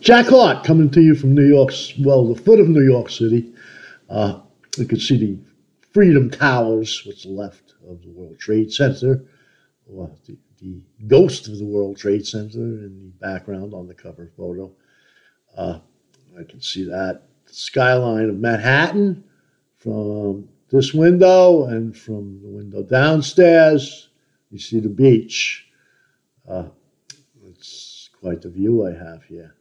Jack 0.00 0.28
Hart 0.28 0.64
coming 0.64 0.88
to 0.90 1.02
you 1.02 1.14
from 1.14 1.34
New 1.34 1.46
York's, 1.46 1.92
well, 1.98 2.26
the 2.26 2.40
foot 2.40 2.58
of 2.58 2.68
New 2.68 2.82
York 2.82 3.10
City. 3.10 3.52
Uh, 4.08 4.40
you 4.78 4.86
can 4.86 4.98
see 4.98 5.18
the 5.18 5.38
Freedom 5.92 6.30
Towers, 6.30 7.02
what's 7.04 7.26
left 7.26 7.74
of 7.86 8.00
the 8.00 8.08
World 8.08 8.38
Trade 8.38 8.72
Center, 8.72 9.22
or 9.86 10.10
the, 10.26 10.38
the 10.62 10.80
ghost 11.06 11.48
of 11.48 11.58
the 11.58 11.66
World 11.66 11.98
Trade 11.98 12.26
Center 12.26 12.60
in 12.60 13.12
the 13.12 13.26
background 13.26 13.74
on 13.74 13.86
the 13.86 13.94
cover 13.94 14.30
photo. 14.38 14.72
Uh, 15.54 15.80
I 16.38 16.44
can 16.44 16.62
see 16.62 16.84
that. 16.84 17.24
Skyline 17.44 18.30
of 18.30 18.38
Manhattan 18.38 19.22
from 19.76 20.48
this 20.70 20.94
window 20.94 21.66
and 21.66 21.94
from 21.94 22.40
the 22.40 22.48
window 22.48 22.82
downstairs, 22.82 24.08
you 24.50 24.58
see 24.58 24.80
the 24.80 24.88
beach. 24.88 25.66
Uh, 26.48 26.68
it's 27.50 28.08
quite 28.18 28.40
the 28.40 28.48
view 28.48 28.86
I 28.86 28.92
have 28.92 29.24
here. 29.24 29.56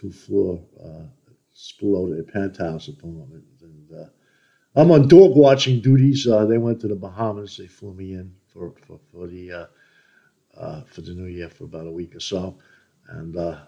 A 0.00 0.02
two 0.02 0.12
floor, 0.12 0.60
uh, 0.82 1.04
it's 1.52 1.72
below 1.72 2.22
penthouse 2.32 2.88
apartment. 2.88 3.44
And 3.60 3.92
uh, 3.92 4.08
I'm 4.74 4.90
on 4.90 5.08
dog 5.08 5.36
watching 5.36 5.80
duties. 5.80 6.26
Uh, 6.26 6.46
they 6.46 6.58
went 6.58 6.80
to 6.80 6.88
the 6.88 6.94
Bahamas. 6.94 7.56
They 7.56 7.66
flew 7.66 7.92
me 7.92 8.14
in 8.14 8.34
for, 8.52 8.72
for, 8.86 8.98
for 9.12 9.26
the 9.26 9.52
uh, 9.52 9.66
uh, 10.56 10.82
for 10.84 11.02
the 11.02 11.14
new 11.14 11.26
year 11.26 11.48
for 11.48 11.64
about 11.64 11.86
a 11.86 11.90
week 11.90 12.14
or 12.16 12.20
so. 12.20 12.58
And 13.08 13.36
uh, 13.36 13.58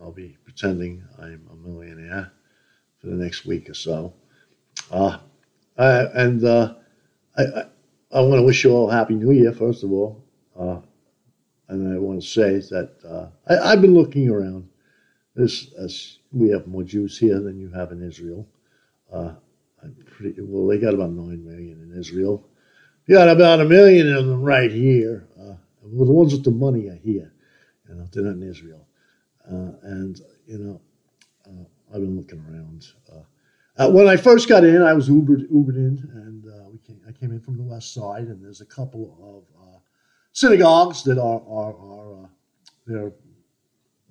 I'll 0.00 0.12
be 0.12 0.36
pretending 0.44 1.02
I'm 1.18 1.46
a 1.50 1.56
millionaire 1.56 2.30
for 3.00 3.08
the 3.08 3.16
next 3.16 3.46
week 3.46 3.68
or 3.68 3.74
so. 3.74 4.14
I, 4.92 5.18
and 5.76 6.46
I, 6.46 6.74
I, 7.36 7.64
I 8.12 8.20
want 8.20 8.40
to 8.40 8.42
wish 8.42 8.64
you 8.64 8.72
all 8.72 8.90
a 8.90 8.94
happy 8.94 9.14
new 9.14 9.32
year, 9.32 9.52
first 9.52 9.82
of 9.82 9.92
all. 9.92 10.24
And 11.68 11.94
I 11.94 11.98
want 11.98 12.20
to 12.20 12.26
say 12.26 12.58
that 12.70 12.96
uh, 13.04 13.28
I, 13.48 13.70
have 13.70 13.80
been 13.80 13.94
looking 13.94 14.28
around. 14.28 14.69
As 15.36 16.18
we 16.32 16.50
have 16.50 16.66
more 16.66 16.82
Jews 16.82 17.18
here 17.18 17.40
than 17.40 17.58
you 17.58 17.70
have 17.70 17.92
in 17.92 18.02
Israel. 18.02 18.48
Uh, 19.12 19.34
pretty, 20.06 20.40
well, 20.40 20.66
they 20.66 20.78
got 20.78 20.94
about 20.94 21.10
9 21.10 21.44
million 21.44 21.80
in 21.80 21.98
Israel. 21.98 22.46
You 23.06 23.16
got 23.16 23.28
about 23.28 23.60
a 23.60 23.64
million 23.64 24.12
of 24.12 24.26
them 24.26 24.42
right 24.42 24.70
here. 24.70 25.26
Uh, 25.38 25.54
well, 25.82 26.06
the 26.06 26.12
ones 26.12 26.32
with 26.32 26.44
the 26.44 26.50
money 26.50 26.88
are 26.88 26.94
here. 26.96 27.32
You 27.88 27.94
know, 27.94 28.06
they're 28.12 28.24
not 28.24 28.34
in 28.34 28.42
Israel. 28.42 28.86
Uh, 29.50 29.72
and, 29.82 30.20
you 30.46 30.58
know, 30.58 30.80
uh, 31.46 31.64
I've 31.94 32.00
been 32.00 32.16
looking 32.16 32.44
around. 32.48 32.86
Uh, 33.10 33.82
uh, 33.82 33.90
when 33.90 34.06
I 34.06 34.16
first 34.16 34.48
got 34.48 34.64
in, 34.64 34.82
I 34.82 34.92
was 34.92 35.08
Ubered, 35.08 35.50
Ubered 35.50 35.76
in, 35.76 36.10
and 36.14 36.44
uh, 36.46 36.68
we 36.70 36.78
came, 36.78 37.00
I 37.08 37.12
came 37.12 37.32
in 37.32 37.40
from 37.40 37.56
the 37.56 37.62
west 37.62 37.94
side, 37.94 38.24
and 38.24 38.44
there's 38.44 38.60
a 38.60 38.66
couple 38.66 39.16
of 39.58 39.60
uh, 39.60 39.78
synagogues 40.32 41.02
that 41.04 41.18
are 41.18 41.42
are, 41.48 41.74
are 41.74 42.30
they're 42.86 43.12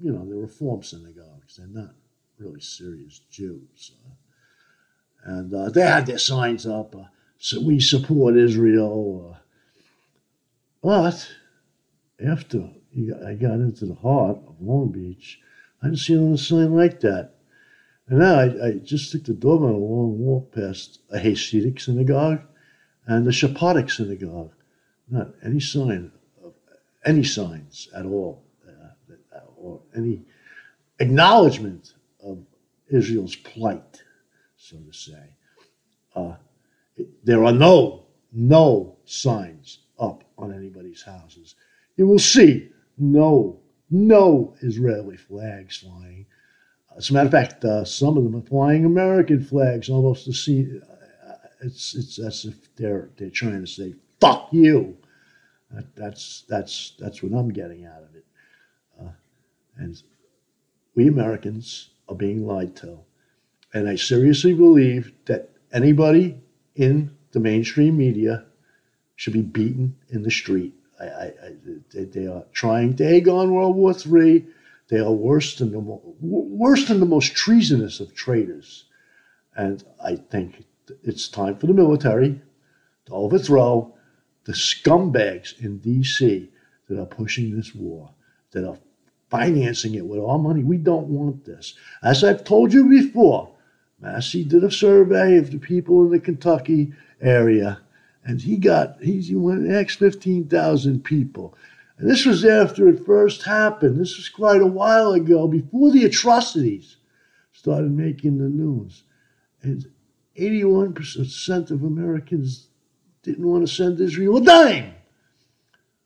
you 0.02 0.11
know 0.11 0.25
they're 0.25 0.38
reform 0.38 0.83
synagogues. 0.83 1.58
They're 1.58 1.67
not 1.67 1.94
really 2.38 2.61
serious 2.61 3.19
Jews, 3.30 3.92
uh, 4.05 5.31
and 5.31 5.53
uh, 5.53 5.69
they 5.69 5.81
had 5.81 6.05
their 6.05 6.17
signs 6.17 6.66
up. 6.66 6.95
so 7.38 7.61
we 7.61 7.80
support 7.80 8.38
Israel, 8.38 9.38
but 10.81 11.30
after 12.25 12.70
I 13.25 13.33
got 13.33 13.59
into 13.59 13.86
the 13.86 13.95
heart 13.95 14.38
of 14.47 14.61
Long 14.61 14.92
Beach, 14.92 15.39
I 15.81 15.88
didn't 15.88 16.00
see 16.00 16.14
another 16.14 16.38
sign 16.38 16.75
like 16.75 17.00
that. 17.02 17.36
And 18.08 18.20
now 18.20 18.39
I, 18.39 18.67
I 18.67 18.72
just 18.83 19.11
took 19.11 19.25
the 19.25 19.47
on 19.47 19.73
a 19.73 19.77
long 19.77 20.17
walk 20.17 20.53
past 20.53 21.00
a 21.11 21.20
Hasidic 21.20 21.80
synagogue 21.80 22.42
and 23.05 23.25
the 23.25 23.31
Sephardic 23.31 23.89
synagogue. 23.89 24.52
Not 25.09 25.33
any 25.44 25.59
sign 25.59 26.11
of 26.44 26.53
any 27.05 27.23
signs 27.23 27.88
at 27.95 28.05
all, 28.05 28.44
uh, 28.44 28.48
any 30.00 30.22
acknowledgement 31.00 31.94
of 32.23 32.39
Israel's 32.89 33.36
plight, 33.36 34.03
so 34.58 34.78
to 34.78 34.94
say. 34.94 35.23
Uh, 36.16 36.36
there 37.23 37.44
are 37.45 37.53
no 37.53 38.05
no 38.31 38.98
signs 39.05 39.80
up 39.99 40.23
on 40.37 40.54
anybody's 40.54 41.04
houses. 41.04 41.55
You 41.98 42.08
will 42.08 42.20
see 42.20 42.70
no 42.98 43.60
no 43.89 44.55
Israeli 44.61 45.17
flags 45.17 45.77
flying 45.77 46.26
as 46.99 47.10
a 47.10 47.14
matter 47.14 47.27
of 47.27 47.31
fact, 47.31 47.64
uh, 47.64 47.86
some 47.86 48.17
of 48.17 48.23
them 48.26 48.36
are 48.36 48.45
flying 48.45 48.83
American 48.83 49.42
flags, 49.42 49.89
almost 49.89 50.26
to 50.26 50.33
see. 50.33 50.67
Uh, 51.26 51.33
it's 51.61 51.95
it's 51.95 52.20
as 52.20 52.45
if 52.45 52.76
they're 52.76 53.10
they're 53.17 53.30
trying 53.30 53.61
to 53.61 53.67
say 53.67 53.95
"fuck 54.20 54.49
you." 54.52 54.98
That, 55.71 55.95
that's 55.95 56.43
that's 56.49 56.93
that's 56.99 57.23
what 57.23 57.37
I'm 57.37 57.54
getting 57.54 57.86
out 57.86 58.04
of 58.04 58.16
it. 58.16 58.26
We 60.95 61.08
Americans 61.08 61.89
are 62.08 62.16
being 62.16 62.45
lied 62.45 62.76
to, 62.77 63.00
and 63.73 63.88
I 63.88 63.95
seriously 63.95 64.54
believe 64.54 65.14
that 65.26 65.52
anybody 65.72 66.42
in 66.76 67.16
the 67.32 67.39
mainstream 67.39 67.98
media 67.98 68.45
should 69.16 69.33
be 69.33 69.42
beaten 69.42 69.95
in 70.10 70.23
the 70.23 70.32
street. 70.32 70.73
I, 70.99 71.05
I, 71.05 71.26
I 71.26 71.55
they, 71.94 72.04
they, 72.05 72.28
are 72.28 72.45
trying 72.52 72.95
to 72.98 73.05
egg 73.05 73.28
on 73.28 73.54
World 73.54 73.76
War 73.76 73.94
III 73.94 74.45
they 74.89 74.99
are 74.99 75.11
worse 75.11 75.55
than 75.55 75.72
the 75.72 75.80
worse 75.80 76.88
than 76.88 76.99
the 76.99 77.05
most 77.05 77.36
treasonous 77.36 77.99
of 77.99 78.16
traitors. 78.16 78.86
And 79.55 79.83
I 80.04 80.16
think 80.16 80.66
it's 81.04 81.30
time 81.30 81.58
for 81.58 81.67
the 81.67 81.73
military 81.73 82.42
to 83.05 83.14
overthrow 83.14 83.95
the 84.45 84.54
scumbags 84.54 85.60
in 85.64 85.78
D.C. 85.78 86.49
that 86.88 86.99
are 86.99 87.05
pushing 87.05 87.55
this 87.55 87.76
war, 87.76 88.16
that 88.52 88.67
are 88.67 88.78
financing 89.30 89.95
it 89.95 90.06
with 90.06 90.20
our 90.20 90.40
money. 90.40 90.64
We 90.64 90.78
don't 90.78 91.08
want 91.08 91.45
this. 91.45 91.76
As 92.04 92.23
I've 92.23 92.44
told 92.44 92.73
you 92.73 92.90
before, 92.90 93.50
Massie 94.00 94.44
did 94.44 94.64
a 94.64 94.72
survey 94.72 95.38
of 95.38 95.52
the 95.52 95.60
people 95.60 96.04
in 96.06 96.12
the 96.12 96.20
Kentucky 96.20 96.94
area, 97.22 97.80
and 98.23 98.42
he 98.42 98.58
got 98.58 99.02
he 99.02 99.36
went 99.36 99.62
next 99.62 99.95
fifteen 99.95 100.48
thousand 100.48 101.04
people. 101.04 101.56
And 101.98 102.10
this 102.10 102.26
was 102.26 102.45
after 102.45 102.88
it 102.88 103.06
first 103.06 103.44
happened. 103.44 104.00
This 104.00 104.16
was 104.16 104.30
quite 104.30 104.62
a 104.62 104.67
while 104.67 105.12
ago, 105.12 105.48
before 105.48 105.92
the 105.92 106.06
atrocities 106.06 106.96
started 107.52 107.92
making 107.92 108.38
the 108.38 108.48
news. 108.48 109.04
And 109.61 109.92
81% 110.40 111.72
of 111.72 111.84
Americans 111.84 112.67
didn't 113.22 113.46
want 113.46 113.67
to 113.67 113.73
send 113.73 114.00
Israel 114.00 114.38
a 114.38 114.42
dime. 114.42 114.94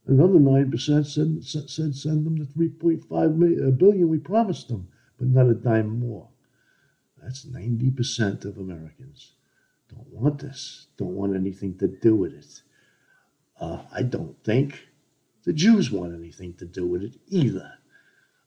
Another 0.06 0.40
9% 0.40 1.06
said, 1.06 1.69
said 1.69 1.96
send 1.96 2.25
them 2.25 2.38
the 2.38 2.46
3.5 2.46 3.68
uh, 3.68 3.72
billion 3.72 4.09
we 4.09 4.18
promised 4.18 4.68
them, 4.68 4.88
but 5.18 5.28
not 5.28 5.50
a 5.50 5.53
dime 5.53 6.00
more. 6.00 6.28
That's 7.22 7.46
90% 7.46 8.44
of 8.44 8.58
Americans 8.58 9.34
don't 9.90 10.12
want 10.12 10.40
this, 10.40 10.88
don't 10.97 11.16
want 11.16 11.36
anything 11.36 11.78
to 11.78 11.88
do 11.88 12.16
with 12.16 12.34
it. 12.34 12.62
Uh, 13.59 13.84
I 13.94 14.03
don't 14.03 14.36
think 14.44 14.88
the 15.46 15.53
Jews 15.53 15.92
want 15.92 16.13
anything 16.13 16.53
to 16.56 16.66
do 16.66 16.86
with 16.86 17.03
it 17.03 17.16
either. 17.28 17.72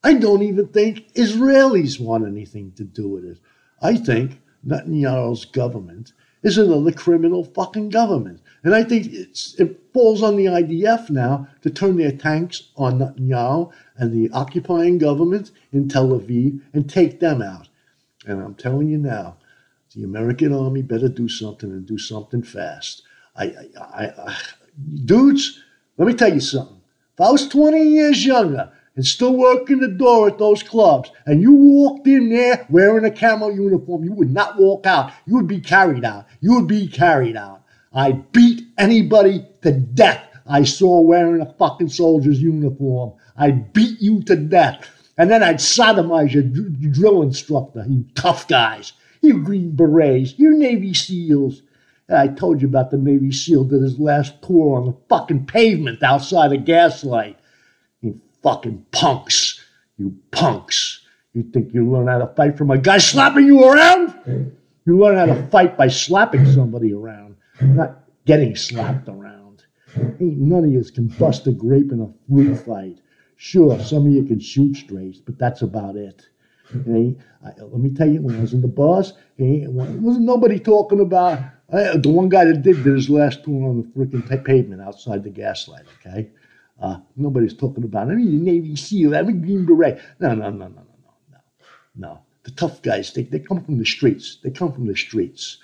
I 0.04 0.14
don't 0.14 0.42
even 0.42 0.68
think 0.68 1.12
Israelis 1.14 1.98
want 1.98 2.26
anything 2.26 2.72
to 2.72 2.84
do 2.84 3.08
with 3.08 3.24
it. 3.24 3.38
I 3.80 3.96
think 3.96 4.40
Netanyahu's 4.66 5.44
government 5.44 6.12
is 6.46 6.58
another 6.58 6.92
criminal 6.92 7.44
fucking 7.44 7.88
government. 7.88 8.40
And 8.62 8.72
I 8.74 8.84
think 8.84 9.12
it 9.12 9.80
falls 9.92 10.22
on 10.22 10.36
the 10.36 10.46
IDF 10.46 11.10
now 11.10 11.48
to 11.62 11.70
turn 11.70 11.96
their 11.96 12.12
tanks 12.12 12.70
on 12.76 13.00
Netanyahu 13.00 13.72
and 13.96 14.12
the 14.12 14.30
occupying 14.32 14.98
government 14.98 15.50
in 15.72 15.88
Tel 15.88 16.10
Aviv 16.10 16.60
and 16.72 16.88
take 16.88 17.18
them 17.18 17.42
out. 17.42 17.68
And 18.26 18.40
I'm 18.40 18.54
telling 18.54 18.88
you 18.88 18.98
now, 18.98 19.38
the 19.94 20.04
American 20.04 20.52
army 20.52 20.82
better 20.82 21.08
do 21.08 21.28
something 21.28 21.70
and 21.70 21.84
do 21.84 21.98
something 21.98 22.42
fast. 22.42 23.02
I, 23.34 23.44
I, 23.44 23.68
I, 23.80 24.04
I 24.04 24.36
dudes, 25.04 25.62
let 25.96 26.06
me 26.06 26.14
tell 26.14 26.32
you 26.32 26.40
something. 26.40 26.80
If 27.14 27.20
I 27.20 27.30
was 27.30 27.48
20 27.48 27.82
years 27.82 28.24
younger 28.24 28.72
and 28.96 29.06
still 29.06 29.36
working 29.36 29.78
the 29.78 29.88
door 29.88 30.28
at 30.28 30.38
those 30.38 30.62
clubs, 30.62 31.10
and 31.26 31.40
you 31.40 31.52
walked 31.52 32.06
in 32.06 32.30
there 32.30 32.66
wearing 32.68 33.04
a 33.04 33.10
camo 33.10 33.50
uniform, 33.50 34.02
you 34.04 34.12
would 34.12 34.32
not 34.32 34.58
walk 34.58 34.86
out. 34.86 35.12
You 35.26 35.36
would 35.36 35.46
be 35.46 35.60
carried 35.60 36.04
out. 36.04 36.26
You 36.40 36.54
would 36.54 36.66
be 36.66 36.88
carried 36.88 37.36
out. 37.36 37.62
I 37.92 38.12
beat 38.12 38.62
anybody 38.78 39.46
to 39.62 39.72
death 39.72 40.26
I 40.48 40.62
saw 40.62 41.00
wearing 41.00 41.40
a 41.40 41.52
fucking 41.54 41.88
soldier's 41.88 42.40
uniform. 42.40 43.14
I'd 43.36 43.72
beat 43.72 44.00
you 44.00 44.22
to 44.24 44.36
death. 44.36 44.88
And 45.18 45.30
then 45.30 45.42
I'd 45.42 45.56
sodomize 45.56 46.32
your, 46.32 46.42
drill 46.92 47.22
instructor, 47.22 47.84
you 47.88 48.04
tough 48.14 48.46
guys, 48.46 48.92
you 49.22 49.42
Green 49.42 49.74
Berets, 49.74 50.38
you 50.38 50.56
Navy 50.56 50.94
SEALs. 50.94 51.62
I 52.08 52.28
told 52.28 52.62
you 52.62 52.68
about 52.68 52.90
the 52.90 52.98
Navy 52.98 53.32
SEAL 53.32 53.64
did 53.64 53.82
his 53.82 53.98
last 53.98 54.40
tour 54.42 54.78
on 54.78 54.86
the 54.86 54.96
fucking 55.08 55.46
pavement 55.46 56.02
outside 56.02 56.52
of 56.52 56.64
Gaslight. 56.64 57.38
Fucking 58.46 58.86
punks. 58.92 59.60
You 59.98 60.16
punks. 60.30 61.00
You 61.32 61.42
think 61.52 61.74
you 61.74 61.90
learn 61.90 62.06
how 62.06 62.18
to 62.18 62.28
fight 62.28 62.56
from 62.56 62.70
a 62.70 62.78
guy 62.78 62.98
slapping 62.98 63.44
you 63.44 63.64
around? 63.64 64.14
You 64.84 64.96
learn 65.00 65.18
how 65.18 65.26
to 65.26 65.48
fight 65.48 65.76
by 65.76 65.88
slapping 65.88 66.46
somebody 66.52 66.92
around, 66.92 67.34
not 67.60 68.04
getting 68.24 68.54
slapped 68.54 69.08
around. 69.08 69.64
Ain't 69.96 70.38
none 70.38 70.62
of 70.62 70.70
you 70.70 70.84
can 70.84 71.08
bust 71.08 71.48
a 71.48 71.52
grape 71.52 71.90
in 71.90 72.00
a 72.00 72.08
fruit 72.28 72.54
fight. 72.54 73.00
Sure, 73.34 73.80
some 73.80 74.06
of 74.06 74.12
you 74.12 74.22
can 74.22 74.38
shoot 74.38 74.76
straight, 74.76 75.24
but 75.26 75.40
that's 75.40 75.62
about 75.62 75.96
it. 75.96 76.28
I, 76.72 77.16
let 77.58 77.80
me 77.80 77.90
tell 77.90 78.08
you, 78.08 78.22
when 78.22 78.36
I 78.36 78.40
was 78.42 78.52
in 78.52 78.60
the 78.60 78.68
bus, 78.68 79.12
hey, 79.36 79.66
wasn't 79.66 80.24
nobody 80.24 80.60
talking 80.60 81.00
about 81.00 81.40
uh, 81.72 81.96
the 81.96 82.10
one 82.10 82.28
guy 82.28 82.44
that 82.44 82.62
did 82.62 82.84
did 82.84 82.94
his 82.94 83.10
last 83.10 83.42
tour 83.42 83.68
on 83.68 83.76
the 83.82 83.88
freaking 83.98 84.44
pavement 84.44 84.80
outside 84.80 85.24
the 85.24 85.30
gaslight. 85.30 85.84
Okay, 85.98 86.30
uh, 86.80 86.98
nobody's 87.16 87.54
talking 87.54 87.84
about. 87.84 88.10
I 88.10 88.14
mean, 88.14 88.44
the 88.44 88.52
Navy 88.52 88.76
SEAL. 88.76 89.16
I 89.16 89.22
mean, 89.22 89.40
Green 89.40 89.64
Beret. 89.66 90.00
No, 90.20 90.34
no, 90.34 90.50
no, 90.50 90.68
no, 90.68 90.68
no, 90.68 90.68
no, 90.68 91.14
no, 91.32 91.38
no. 91.96 92.20
The 92.44 92.50
tough 92.52 92.82
guys, 92.82 93.12
they, 93.12 93.22
they 93.24 93.40
come 93.40 93.64
from 93.64 93.78
the 93.78 93.84
streets. 93.84 94.38
They 94.42 94.50
come 94.50 94.72
from 94.72 94.86
the 94.86 94.96
streets, 94.96 95.58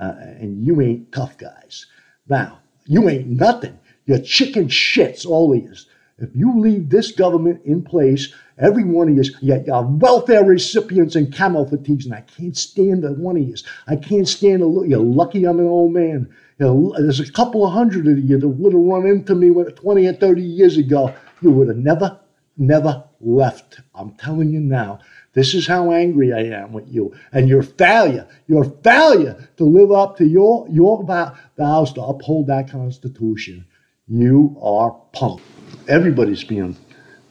uh, 0.00 0.14
and 0.18 0.66
you 0.66 0.80
ain't 0.80 1.12
tough 1.12 1.38
guys. 1.38 1.86
Now, 2.28 2.60
you 2.86 3.08
ain't 3.08 3.28
nothing. 3.28 3.78
You're 4.06 4.18
chicken 4.18 4.66
shits, 4.68 5.26
all 5.26 5.52
of 5.52 5.62
you. 5.62 5.74
If 6.18 6.34
you 6.34 6.58
leave 6.58 6.88
this 6.88 7.12
government 7.12 7.60
in 7.66 7.82
place, 7.82 8.32
every 8.56 8.84
one 8.84 9.10
of 9.10 9.16
you, 9.16 9.34
you 9.42 9.58
got 9.58 9.90
welfare 9.90 10.42
recipients 10.42 11.14
and 11.14 11.34
camo 11.34 11.66
fatigues, 11.66 12.06
and 12.06 12.14
I 12.14 12.22
can't 12.22 12.56
stand 12.56 13.04
a 13.04 13.12
one 13.12 13.36
of 13.36 13.42
you. 13.42 13.54
I 13.86 13.96
can't 13.96 14.26
stand 14.26 14.62
a. 14.62 14.88
You're 14.88 14.98
lucky 14.98 15.44
I'm 15.44 15.60
an 15.60 15.66
old 15.66 15.92
man. 15.92 16.34
You 16.58 16.66
know, 16.66 16.94
there's 16.98 17.20
a 17.20 17.30
couple 17.30 17.66
of 17.66 17.74
hundred 17.74 18.06
of 18.06 18.18
you 18.18 18.38
that 18.38 18.48
would 18.48 18.72
have 18.72 18.80
run 18.80 19.06
into 19.06 19.34
me 19.34 19.52
20 19.52 20.06
or 20.06 20.12
30 20.14 20.40
years 20.42 20.78
ago. 20.78 21.14
You 21.42 21.50
would 21.50 21.68
have 21.68 21.76
never, 21.76 22.18
never 22.56 23.04
left. 23.20 23.80
I'm 23.94 24.12
telling 24.12 24.50
you 24.50 24.60
now. 24.60 25.00
This 25.34 25.52
is 25.52 25.66
how 25.66 25.92
angry 25.92 26.32
I 26.32 26.44
am 26.62 26.72
with 26.72 26.88
you. 26.88 27.14
And 27.30 27.46
your 27.46 27.62
failure, 27.62 28.26
your 28.46 28.64
failure 28.64 29.50
to 29.58 29.64
live 29.64 29.92
up 29.92 30.16
to 30.16 30.24
your, 30.24 30.66
your 30.70 31.04
vows 31.04 31.92
to 31.92 32.00
uphold 32.00 32.46
that 32.46 32.70
Constitution. 32.70 33.66
You 34.08 34.56
are 34.62 34.92
punk. 35.12 35.42
Everybody's 35.88 36.44
being 36.44 36.76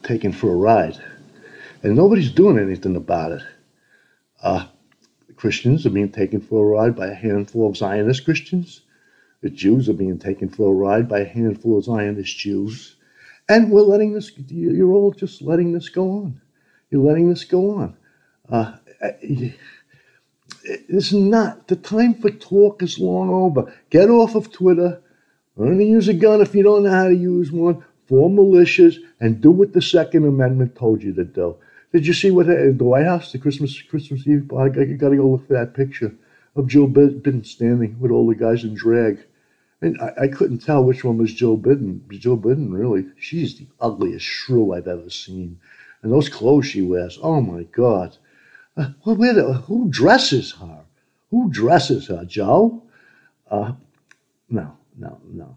taken 0.02 0.32
for 0.32 0.52
a 0.52 0.56
ride. 0.56 1.02
And 1.82 1.96
nobody's 1.96 2.30
doing 2.30 2.58
anything 2.58 2.96
about 2.96 3.32
it. 3.32 3.42
Uh, 4.42 4.66
Christians 5.36 5.86
are 5.86 5.90
being 5.90 6.12
taken 6.12 6.40
for 6.40 6.66
a 6.66 6.68
ride 6.68 6.94
by 6.94 7.06
a 7.06 7.14
handful 7.14 7.68
of 7.68 7.76
Zionist 7.76 8.24
Christians. 8.24 8.82
The 9.40 9.48
Jews 9.50 9.88
are 9.88 9.94
being 9.94 10.18
taken 10.18 10.48
for 10.50 10.70
a 10.70 10.74
ride 10.74 11.08
by 11.08 11.20
a 11.20 11.24
handful 11.24 11.78
of 11.78 11.84
Zionist 11.84 12.36
Jews. 12.36 12.96
And 13.48 13.70
we're 13.70 13.82
letting 13.82 14.12
this, 14.12 14.30
you're 14.48 14.92
all 14.92 15.12
just 15.12 15.40
letting 15.40 15.72
this 15.72 15.88
go 15.88 16.10
on. 16.10 16.40
You're 16.90 17.04
letting 17.06 17.30
this 17.30 17.44
go 17.44 17.76
on. 17.76 17.96
Uh, 18.50 18.76
it's 20.62 21.12
not, 21.12 21.68
the 21.68 21.76
time 21.76 22.14
for 22.14 22.30
talk 22.30 22.82
is 22.82 22.98
long 22.98 23.30
over. 23.30 23.72
Get 23.88 24.10
off 24.10 24.34
of 24.34 24.52
Twitter. 24.52 25.02
Learn 25.56 25.78
to 25.78 25.84
use 25.84 26.08
a 26.08 26.14
gun 26.14 26.40
if 26.40 26.54
you 26.54 26.62
don't 26.62 26.84
know 26.84 26.90
how 26.90 27.08
to 27.08 27.14
use 27.14 27.50
one. 27.50 27.84
Form 28.08 28.36
militias 28.36 28.98
and 29.20 29.40
do 29.40 29.50
what 29.50 29.72
the 29.72 29.82
Second 29.82 30.26
Amendment 30.26 30.76
told 30.76 31.02
you 31.02 31.12
to 31.14 31.24
do. 31.24 31.56
Did 31.92 32.06
you 32.06 32.12
see 32.12 32.30
what 32.30 32.46
in 32.48 32.78
the 32.78 32.84
White 32.84 33.06
House, 33.06 33.32
the 33.32 33.38
Christmas 33.38 33.80
Christmas 33.82 34.26
Eve? 34.26 34.52
I, 34.52 34.68
got 34.68 34.84
to 34.84 34.94
go 34.94 35.08
look 35.08 35.46
for 35.46 35.54
that 35.54 35.74
picture 35.74 36.14
of 36.54 36.68
Joe 36.68 36.86
Biden 36.86 37.44
standing 37.44 37.98
with 37.98 38.10
all 38.10 38.26
the 38.26 38.34
guys 38.34 38.64
in 38.64 38.74
drag. 38.74 39.24
And 39.80 40.00
I, 40.00 40.24
I, 40.24 40.28
couldn't 40.28 40.58
tell 40.58 40.84
which 40.84 41.04
one 41.04 41.18
was 41.18 41.32
Joe 41.32 41.56
Biden. 41.56 42.06
Joe 42.10 42.36
Biden, 42.36 42.72
really, 42.72 43.06
she's 43.18 43.58
the 43.58 43.66
ugliest 43.80 44.24
shrew 44.24 44.72
I've 44.72 44.88
ever 44.88 45.10
seen. 45.10 45.58
And 46.02 46.12
those 46.12 46.28
clothes 46.28 46.66
she 46.66 46.82
wears, 46.82 47.18
oh 47.22 47.40
my 47.40 47.64
God. 47.64 48.16
Uh, 48.76 48.90
who 49.02 49.88
dresses 49.88 50.52
her? 50.52 50.84
Who 51.30 51.50
dresses 51.50 52.08
her, 52.08 52.24
Joe? 52.24 52.82
Uh, 53.50 53.72
no, 54.48 54.76
no, 54.96 55.20
no. 55.32 55.56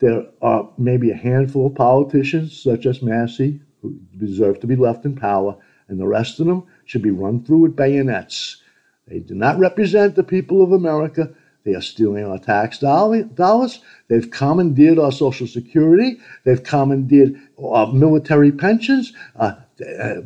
There 0.00 0.26
are 0.42 0.70
maybe 0.76 1.10
a 1.10 1.16
handful 1.16 1.66
of 1.66 1.74
politicians, 1.74 2.60
such 2.60 2.86
as 2.86 3.02
Massie, 3.02 3.60
who 3.80 3.98
deserve 4.16 4.60
to 4.60 4.66
be 4.66 4.76
left 4.76 5.04
in 5.04 5.14
power, 5.14 5.56
and 5.88 5.98
the 5.98 6.06
rest 6.06 6.40
of 6.40 6.46
them 6.46 6.64
should 6.84 7.02
be 7.02 7.10
run 7.10 7.44
through 7.44 7.58
with 7.58 7.76
bayonets. 7.76 8.62
They 9.06 9.18
do 9.20 9.34
not 9.34 9.58
represent 9.58 10.14
the 10.14 10.24
people 10.24 10.62
of 10.62 10.72
America. 10.72 11.34
They 11.64 11.74
are 11.74 11.82
stealing 11.82 12.24
our 12.24 12.38
tax 12.38 12.78
dollars. 12.78 13.80
They've 14.08 14.30
commandeered 14.30 14.98
our 14.98 15.12
Social 15.12 15.46
Security. 15.46 16.18
They've 16.44 16.62
commandeered 16.62 17.40
our 17.62 17.92
military 17.92 18.52
pensions. 18.52 19.12
Uh, 19.36 19.54
uh, 20.00 20.20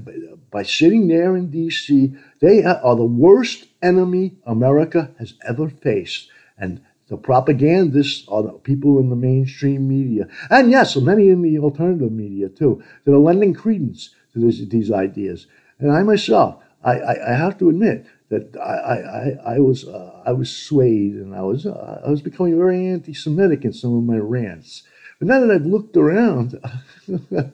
by 0.50 0.62
sitting 0.62 1.08
there 1.08 1.36
in 1.36 1.50
D.C., 1.50 2.12
they 2.40 2.64
are 2.64 2.96
the 2.96 3.04
worst 3.04 3.66
enemy 3.82 4.36
America 4.44 5.10
has 5.18 5.34
ever 5.46 5.68
faced. 5.68 6.28
And 6.58 6.82
the 7.08 7.16
propagandists 7.16 8.26
are 8.28 8.42
the 8.42 8.52
people 8.52 8.98
in 8.98 9.10
the 9.10 9.16
mainstream 9.16 9.88
media. 9.88 10.28
And 10.50 10.70
yes, 10.70 10.96
many 10.96 11.28
in 11.30 11.42
the 11.42 11.58
alternative 11.58 12.12
media 12.12 12.48
too, 12.48 12.82
that 13.04 13.12
are 13.12 13.18
lending 13.18 13.54
credence 13.54 14.10
to 14.32 14.40
this, 14.40 14.60
these 14.68 14.90
ideas. 14.90 15.46
And 15.78 15.92
I 15.92 16.02
myself, 16.02 16.62
I, 16.84 16.98
I, 16.98 17.32
I 17.32 17.36
have 17.36 17.58
to 17.58 17.68
admit 17.70 18.06
that 18.28 18.56
I, 18.58 19.50
I, 19.50 19.54
I 19.54 19.58
was 19.58 19.86
uh, 19.86 20.22
I 20.26 20.32
was 20.32 20.54
swayed 20.54 21.14
and 21.14 21.34
I 21.34 21.42
was 21.42 21.66
uh, 21.66 22.02
I 22.04 22.10
was 22.10 22.20
becoming 22.20 22.56
very 22.56 22.86
anti-Semitic 22.86 23.64
in 23.64 23.72
some 23.72 23.96
of 23.96 24.04
my 24.04 24.18
rants. 24.18 24.82
But 25.18 25.28
now 25.28 25.40
that 25.40 25.50
I've 25.50 25.66
looked 25.66 25.96
around, 25.96 26.60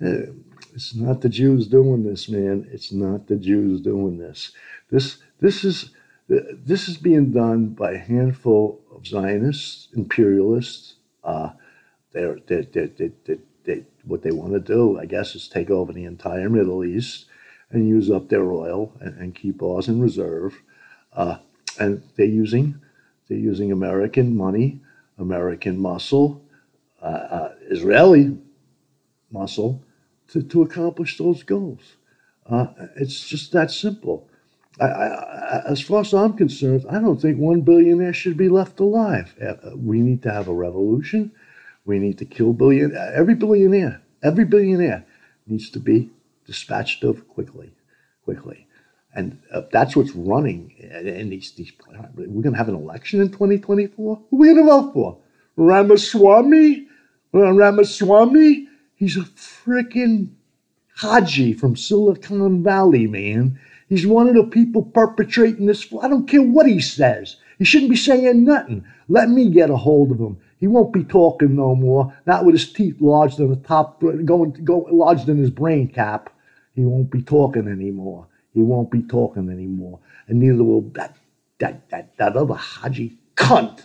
it's 0.00 0.94
not 0.94 1.20
the 1.20 1.28
Jews 1.28 1.66
doing 1.66 2.04
this, 2.04 2.28
man. 2.28 2.68
It's 2.72 2.92
not 2.92 3.26
the 3.26 3.36
Jews 3.36 3.80
doing 3.80 4.18
this. 4.18 4.52
This 4.90 5.18
this 5.40 5.64
is 5.64 5.90
this 6.28 6.88
is 6.88 6.96
being 6.96 7.32
done 7.32 7.70
by 7.70 7.92
a 7.92 7.98
handful 7.98 8.80
of 8.94 9.06
Zionists, 9.06 9.88
imperialists. 9.94 10.94
Uh, 11.24 11.50
they're, 12.12 12.38
they're, 12.46 12.64
they're, 12.64 13.38
they 13.64 13.84
what 14.04 14.22
they 14.22 14.32
want 14.32 14.52
to 14.52 14.60
do, 14.60 14.98
I 14.98 15.06
guess, 15.06 15.34
is 15.34 15.48
take 15.48 15.70
over 15.70 15.92
the 15.92 16.04
entire 16.04 16.50
Middle 16.50 16.84
East 16.84 17.26
and 17.70 17.88
use 17.88 18.10
up 18.10 18.28
their 18.28 18.50
oil 18.50 18.92
and, 19.00 19.16
and 19.18 19.34
keep 19.34 19.62
ours 19.62 19.88
in 19.88 20.00
reserve. 20.00 20.60
Uh, 21.12 21.38
and 21.78 22.02
they're 22.16 22.26
using 22.26 22.80
they're 23.28 23.38
using 23.38 23.72
American 23.72 24.36
money, 24.36 24.80
American 25.18 25.78
muscle, 25.78 26.42
uh, 27.00 27.06
uh, 27.06 27.54
Israeli 27.70 28.36
muscle 29.30 29.82
to, 30.28 30.42
to 30.42 30.62
accomplish 30.62 31.18
those 31.18 31.42
goals. 31.42 31.96
Uh, 32.46 32.66
it's 32.96 33.26
just 33.28 33.52
that 33.52 33.70
simple. 33.70 34.28
I, 34.80 34.86
I, 34.86 35.62
as 35.66 35.80
far 35.80 36.00
as 36.00 36.14
I'm 36.14 36.32
concerned, 36.32 36.86
I 36.90 36.98
don't 36.98 37.20
think 37.20 37.38
one 37.38 37.60
billionaire 37.60 38.12
should 38.12 38.36
be 38.36 38.48
left 38.48 38.80
alive. 38.80 39.34
Uh, 39.40 39.76
we 39.76 39.98
need 39.98 40.22
to 40.22 40.32
have 40.32 40.48
a 40.48 40.54
revolution. 40.54 41.32
We 41.84 41.98
need 41.98 42.18
to 42.18 42.24
kill 42.24 42.52
billion. 42.52 42.96
Every 42.96 43.34
billionaire, 43.34 44.00
every 44.22 44.44
billionaire 44.44 45.04
needs 45.46 45.68
to 45.70 45.80
be 45.80 46.10
dispatched 46.46 47.04
of 47.04 47.28
quickly, 47.28 47.72
quickly. 48.24 48.66
And 49.14 49.38
uh, 49.52 49.62
that's 49.70 49.94
what's 49.94 50.12
running 50.12 50.70
in 50.80 51.28
these, 51.28 51.52
these. 51.52 51.72
We're 52.14 52.42
going 52.42 52.52
to 52.52 52.58
have 52.58 52.68
an 52.68 52.74
election 52.74 53.20
in 53.20 53.28
2024. 53.28 54.16
Who 54.30 54.36
are 54.36 54.38
we 54.38 54.46
going 54.46 54.56
to 54.58 54.64
vote 54.64 54.94
for? 54.94 55.18
Ramaswamy? 55.56 56.86
Uh, 57.34 57.52
Ramaswamy? 57.52 58.68
He's 58.94 59.16
a 59.18 59.22
freaking 59.22 60.30
Haji 60.96 61.52
from 61.52 61.76
Silicon 61.76 62.62
Valley, 62.62 63.06
man. 63.06 63.58
He's 63.92 64.06
one 64.06 64.26
of 64.26 64.34
the 64.34 64.44
people 64.44 64.84
perpetrating 64.84 65.66
this. 65.66 65.86
I 66.00 66.08
don't 66.08 66.26
care 66.26 66.40
what 66.40 66.66
he 66.66 66.80
says. 66.80 67.36
He 67.58 67.66
shouldn't 67.66 67.90
be 67.90 67.96
saying 67.96 68.42
nothing. 68.42 68.86
Let 69.06 69.28
me 69.28 69.50
get 69.50 69.68
a 69.68 69.76
hold 69.76 70.12
of 70.12 70.18
him. 70.18 70.38
He 70.56 70.66
won't 70.66 70.94
be 70.94 71.04
talking 71.04 71.56
no 71.56 71.74
more. 71.74 72.16
Not 72.24 72.46
with 72.46 72.54
his 72.54 72.72
teeth 72.72 73.02
lodged 73.02 73.38
in 73.38 73.50
the 73.50 73.56
top, 73.56 74.00
going 74.00 74.52
go 74.64 74.88
lodged 74.90 75.28
in 75.28 75.36
his 75.36 75.50
brain 75.50 75.88
cap. 75.88 76.30
He 76.74 76.86
won't 76.86 77.10
be 77.10 77.20
talking 77.20 77.68
anymore. 77.68 78.28
He 78.54 78.62
won't 78.62 78.90
be 78.90 79.02
talking 79.02 79.50
anymore. 79.50 80.00
And 80.26 80.40
neither 80.40 80.64
will 80.64 80.88
that 80.92 81.14
that 81.58 81.90
that 81.90 82.16
that 82.16 82.34
other 82.34 82.54
Haji 82.54 83.18
cunt. 83.36 83.84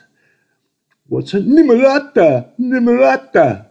What's 1.07 1.33
it? 1.33 1.45
Nimrata, 1.45 2.57
Nimrata. 2.57 3.67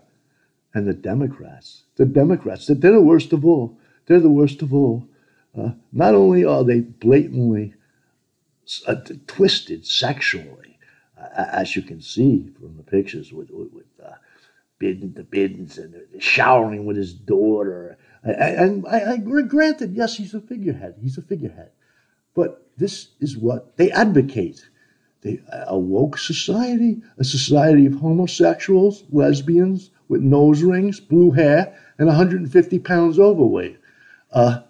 And 0.74 0.86
the 0.86 0.92
Democrats, 0.92 1.84
the 1.96 2.04
Democrats, 2.04 2.66
they're 2.66 2.92
the 2.92 3.00
worst 3.00 3.32
of 3.32 3.46
all. 3.46 3.78
They're 4.04 4.20
the 4.20 4.28
worst 4.28 4.60
of 4.60 4.74
all. 4.74 5.08
Uh, 5.58 5.70
not 5.92 6.14
only 6.14 6.44
are 6.44 6.64
they 6.64 6.80
blatantly 6.80 7.74
uh, 8.86 8.96
twisted 9.26 9.86
sexually, 9.86 10.78
uh, 11.18 11.44
as 11.52 11.74
you 11.74 11.82
can 11.82 12.00
see 12.00 12.50
from 12.58 12.76
the 12.76 12.82
pictures 12.82 13.32
with, 13.32 13.50
with, 13.50 13.72
with 13.72 13.86
uh, 14.04 14.12
the 14.80 15.26
Bidens 15.30 15.78
and 15.78 15.94
the 15.94 16.20
showering 16.20 16.84
with 16.84 16.96
his 16.96 17.14
daughter. 17.14 17.96
And 18.22 18.86
I, 18.86 19.12
I, 19.12 19.16
granted, 19.16 19.94
yes, 19.94 20.16
he's 20.16 20.34
a 20.34 20.40
figurehead. 20.40 20.96
He's 21.00 21.16
a 21.16 21.22
figurehead. 21.22 21.70
But 22.34 22.66
this 22.76 23.08
is 23.20 23.38
what 23.38 23.76
they 23.76 23.90
advocate. 23.90 24.68
They, 25.22 25.40
a 25.66 25.78
woke 25.78 26.18
society, 26.18 27.02
a 27.18 27.24
society 27.24 27.86
of 27.86 27.94
homosexuals, 27.94 29.04
lesbians 29.10 29.90
with 30.08 30.20
nose 30.20 30.62
rings, 30.62 31.00
blue 31.00 31.30
hair, 31.30 31.76
and 31.98 32.06
150 32.06 32.78
pounds 32.80 33.18
overweight. 33.18 33.78
Uh, 34.30 34.60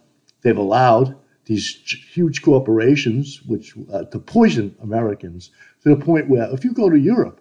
they've 0.43 0.57
allowed 0.57 1.17
these 1.47 1.67
huge 2.13 2.43
corporations 2.43 3.43
which 3.47 3.75
uh, 3.93 4.05
to 4.05 4.19
poison 4.19 4.75
Americans 4.83 5.51
to 5.83 5.91
the 5.91 6.05
point 6.05 6.29
where 6.29 6.53
if 6.53 6.65
you 6.65 6.73
go 6.73 6.91
to 6.91 6.99
Europe, 6.99 7.41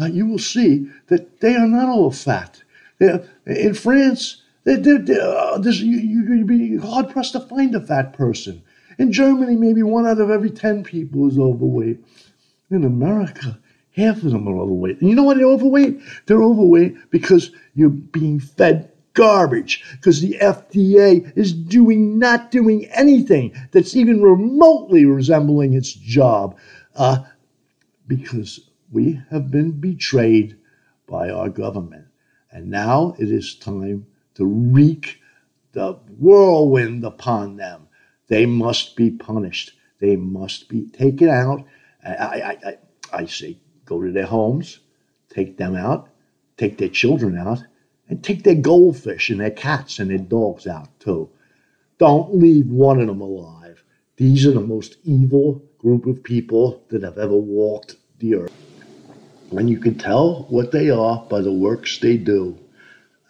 uh, 0.00 0.06
you 0.06 0.26
will 0.26 0.38
see 0.38 0.86
that 1.08 1.40
they 1.40 1.54
are 1.54 1.66
not 1.66 1.88
all 1.88 2.10
fat. 2.10 2.62
They're, 2.98 3.24
in 3.46 3.74
France, 3.74 4.42
They're, 4.64 4.76
they're, 4.76 5.20
uh, 5.20 5.58
you, 5.64 5.98
you'd 5.98 6.46
be 6.46 6.76
hard 6.76 7.10
pressed 7.10 7.32
to 7.32 7.40
find 7.40 7.74
a 7.74 7.80
fat 7.80 8.12
person. 8.12 8.62
In 8.98 9.10
Germany, 9.10 9.56
maybe 9.56 9.82
one 9.82 10.06
out 10.06 10.20
of 10.20 10.30
every 10.30 10.50
10 10.50 10.84
people 10.84 11.28
is 11.28 11.38
overweight. 11.38 11.98
In 12.70 12.84
America, 12.84 13.58
half 13.96 14.18
of 14.18 14.30
them 14.30 14.46
are 14.46 14.58
overweight. 14.58 15.00
And 15.00 15.10
you 15.10 15.16
know 15.16 15.24
why 15.24 15.34
they're 15.34 15.46
overweight? 15.46 16.00
They're 16.26 16.42
overweight 16.42 17.10
because 17.10 17.50
you're 17.74 17.90
being 17.90 18.38
fed 18.38 18.91
garbage 19.14 19.84
because 19.92 20.20
the 20.20 20.38
FDA 20.40 21.36
is 21.36 21.52
doing 21.52 22.18
not 22.18 22.50
doing 22.50 22.86
anything 22.86 23.54
that's 23.70 23.96
even 23.96 24.22
remotely 24.22 25.04
resembling 25.04 25.74
its 25.74 25.92
job 25.92 26.56
uh, 26.96 27.18
because 28.06 28.68
we 28.90 29.20
have 29.30 29.50
been 29.50 29.72
betrayed 29.72 30.56
by 31.06 31.30
our 31.30 31.48
government. 31.48 32.06
And 32.50 32.70
now 32.70 33.14
it 33.18 33.30
is 33.30 33.54
time 33.54 34.06
to 34.34 34.44
wreak 34.44 35.20
the 35.72 35.94
whirlwind 36.18 37.04
upon 37.04 37.56
them. 37.56 37.88
They 38.28 38.46
must 38.46 38.96
be 38.96 39.10
punished. 39.10 39.72
They 40.00 40.16
must 40.16 40.68
be 40.68 40.88
taken 40.88 41.28
out. 41.28 41.64
I, 42.04 42.14
I, 42.14 42.48
I, 42.50 42.78
I 43.12 43.26
say 43.26 43.58
go 43.84 44.02
to 44.02 44.12
their 44.12 44.26
homes, 44.26 44.80
take 45.30 45.56
them 45.56 45.74
out, 45.74 46.08
take 46.56 46.78
their 46.78 46.88
children 46.88 47.38
out, 47.38 47.62
and 48.12 48.22
take 48.22 48.42
their 48.42 48.54
goldfish 48.54 49.30
and 49.30 49.40
their 49.40 49.50
cats 49.50 49.98
and 49.98 50.10
their 50.10 50.18
dogs 50.18 50.66
out 50.66 51.00
too. 51.00 51.30
Don't 51.96 52.34
leave 52.34 52.66
one 52.66 53.00
of 53.00 53.06
them 53.06 53.22
alive. 53.22 53.82
These 54.18 54.44
are 54.44 54.52
the 54.52 54.60
most 54.60 54.98
evil 55.02 55.62
group 55.78 56.04
of 56.04 56.22
people 56.22 56.84
that 56.90 57.02
have 57.04 57.16
ever 57.16 57.34
walked 57.34 57.96
the 58.18 58.34
earth. 58.34 58.52
And 59.52 59.70
you 59.70 59.78
can 59.78 59.96
tell 59.96 60.42
what 60.50 60.72
they 60.72 60.90
are 60.90 61.24
by 61.30 61.40
the 61.40 61.54
works 61.54 62.00
they 62.00 62.18
do. 62.18 62.58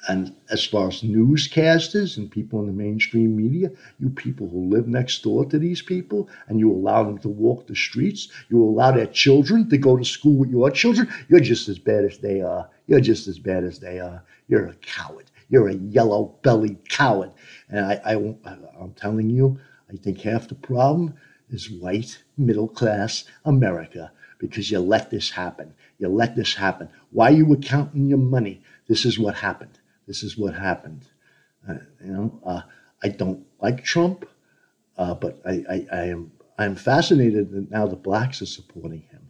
And 0.08 0.34
as 0.50 0.64
far 0.64 0.88
as 0.88 1.02
newscasters 1.02 2.16
and 2.16 2.28
people 2.28 2.58
in 2.58 2.66
the 2.66 2.72
mainstream 2.72 3.36
media, 3.36 3.70
you 4.00 4.10
people 4.10 4.48
who 4.48 4.68
live 4.68 4.88
next 4.88 5.22
door 5.22 5.44
to 5.44 5.60
these 5.60 5.80
people 5.80 6.28
and 6.48 6.58
you 6.58 6.72
allow 6.72 7.04
them 7.04 7.18
to 7.18 7.28
walk 7.28 7.68
the 7.68 7.76
streets, 7.76 8.26
you 8.48 8.60
allow 8.60 8.90
their 8.90 9.06
children 9.06 9.70
to 9.70 9.78
go 9.78 9.96
to 9.96 10.04
school 10.04 10.38
with 10.38 10.50
your 10.50 10.72
children, 10.72 11.08
you're 11.28 11.38
just 11.38 11.68
as 11.68 11.78
bad 11.78 12.04
as 12.04 12.18
they 12.18 12.40
are. 12.40 12.68
You're 12.92 13.00
just 13.00 13.26
as 13.26 13.38
bad 13.38 13.64
as 13.64 13.78
they 13.78 14.00
are. 14.00 14.22
You're 14.48 14.66
a 14.66 14.74
coward. 14.74 15.30
You're 15.48 15.70
a 15.70 15.74
yellow 15.74 16.36
bellied 16.42 16.90
coward. 16.90 17.30
And 17.70 17.86
I, 17.86 17.94
I, 18.04 18.14
I'm 18.78 18.92
telling 18.94 19.30
you, 19.30 19.58
I 19.90 19.96
think 19.96 20.20
half 20.20 20.46
the 20.46 20.56
problem 20.56 21.14
is 21.48 21.70
white, 21.70 22.22
middle 22.36 22.68
class 22.68 23.24
America 23.46 24.12
because 24.38 24.70
you 24.70 24.78
let 24.78 25.08
this 25.08 25.30
happen. 25.30 25.72
You 25.98 26.08
let 26.08 26.36
this 26.36 26.54
happen. 26.54 26.90
While 27.12 27.34
you 27.34 27.46
were 27.46 27.56
counting 27.56 28.08
your 28.08 28.18
money, 28.18 28.60
this 28.88 29.06
is 29.06 29.18
what 29.18 29.36
happened. 29.36 29.78
This 30.06 30.22
is 30.22 30.36
what 30.36 30.52
happened. 30.54 31.06
Uh, 31.66 31.76
you 32.04 32.12
know, 32.12 32.40
uh, 32.44 32.60
I 33.02 33.08
don't 33.08 33.46
like 33.62 33.84
Trump, 33.84 34.28
uh, 34.98 35.14
but 35.14 35.40
I, 35.46 35.64
I, 35.66 35.86
I 35.90 36.02
am 36.08 36.30
I'm 36.58 36.76
fascinated 36.76 37.52
that 37.52 37.70
now 37.70 37.86
the 37.86 37.96
blacks 37.96 38.42
are 38.42 38.46
supporting 38.46 39.00
him. 39.10 39.28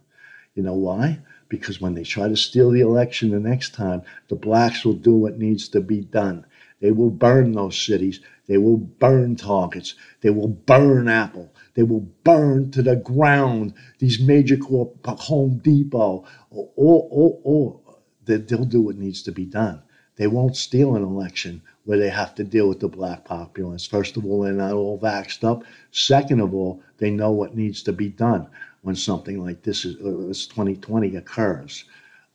You 0.57 0.65
know 0.65 0.75
why? 0.75 1.21
Because 1.53 1.83
when 1.83 1.93
they 1.93 2.03
try 2.03 2.29
to 2.29 2.37
steal 2.37 2.71
the 2.71 2.81
election 2.81 3.29
the 3.29 3.39
next 3.39 3.75
time, 3.75 4.01
the 4.29 4.35
blacks 4.35 4.87
will 4.87 4.95
do 4.95 5.13
what 5.13 5.39
needs 5.39 5.69
to 5.69 5.83
be 5.83 6.01
done. 6.01 6.47
They 6.81 6.93
will 6.93 7.11
burn 7.11 7.53
those 7.53 7.79
cities. 7.79 8.21
They 8.47 8.57
will 8.57 8.79
burn 8.79 9.37
targets. 9.37 9.95
They 10.23 10.31
will 10.31 10.49
burn 10.49 11.09
Apple. 11.09 11.53
They 11.75 11.83
will 11.83 12.09
burn 12.25 12.71
to 12.71 12.81
the 12.81 12.97
ground 12.97 13.75
these 13.99 14.19
major 14.19 14.57
corp, 14.57 15.05
Home 15.05 15.59
Depot, 15.59 16.25
or, 16.51 16.71
or, 16.75 17.39
or, 17.45 17.81
they'll 18.25 18.65
do 18.65 18.81
what 18.81 18.97
needs 18.97 19.21
to 19.25 19.31
be 19.31 19.45
done. 19.45 19.83
They 20.17 20.29
won't 20.29 20.57
steal 20.57 20.97
an 20.97 21.03
election 21.03 21.61
where 21.85 21.99
they 21.99 22.09
have 22.09 22.35
to 22.37 22.45
deal 22.45 22.67
with 22.67 22.81
the 22.81 22.89
black 22.89 23.27
populace. 23.27 23.87
First 23.87 24.17
of 24.17 24.25
all, 24.25 24.41
they're 24.41 24.55
not 24.55 24.73
all 24.73 24.99
vaxxed 24.99 25.45
up. 25.45 25.65
Second 25.91 26.41
of 26.41 26.55
all, 26.55 26.83
they 26.97 27.11
know 27.11 27.31
what 27.31 27.55
needs 27.55 27.83
to 27.83 27.93
be 27.93 28.09
done 28.09 28.49
when 28.83 28.97
something 28.97 29.43
like 29.45 29.63
this 29.63 29.85
is 29.85 29.97
uh, 29.97 30.27
this 30.29 30.47
2020 30.47 31.17
occurs. 31.17 31.85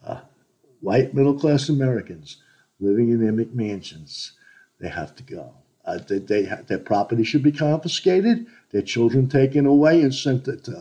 Uh, 0.06 0.20
white 0.82 1.14
middle 1.14 1.38
class 1.38 1.70
Americans 1.70 2.38
living 2.80 3.10
in 3.10 3.20
their 3.20 3.34
McMansions, 3.34 4.32
they 4.80 4.90
have 4.90 5.16
to 5.16 5.24
go. 5.24 5.54
Uh, 5.86 6.00
they, 6.00 6.20
they 6.20 6.42
their 6.68 6.80
property 6.80 7.24
should 7.24 7.44
be 7.44 7.52
confiscated, 7.52 8.46
their 8.72 8.82
children 8.82 9.30
taken 9.30 9.66
away 9.66 10.02
and 10.02 10.14
sent 10.14 10.46
to, 10.46 10.58
to 10.58 10.72